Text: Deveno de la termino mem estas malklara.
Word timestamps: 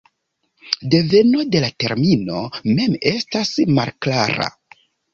Deveno 0.95 1.43
de 1.57 1.61
la 1.67 1.69
termino 1.85 2.41
mem 2.73 2.99
estas 3.15 3.55
malklara. 3.81 4.53